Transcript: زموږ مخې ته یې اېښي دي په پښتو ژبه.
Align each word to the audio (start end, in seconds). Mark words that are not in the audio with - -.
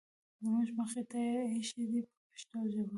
زموږ 0.43 0.67
مخې 0.77 1.03
ته 1.09 1.17
یې 1.27 1.35
اېښي 1.51 1.83
دي 1.89 2.01
په 2.07 2.15
پښتو 2.31 2.57
ژبه. 2.73 2.89